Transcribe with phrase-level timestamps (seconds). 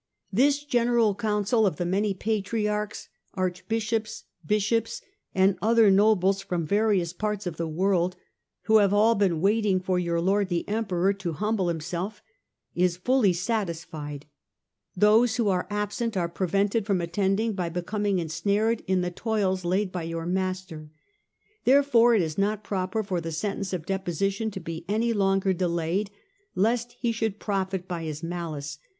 [0.41, 5.03] "This General Council of the many Patriarchs, Archbishops, Bishops,
[5.35, 8.15] and other nobles from various parts of the world,
[8.63, 12.23] who have all been waiting for your Lord the Emperor to humble himself,
[12.73, 14.25] is fully satisfied;
[14.97, 19.91] those who are absent are prevented from attending by becoming ensnared in the toils laid
[19.91, 20.89] by your master.
[21.63, 26.09] Therefore it is not proper for the sentence of deposition to be any longer delayed,
[26.55, 28.79] lest he should profit by his malice.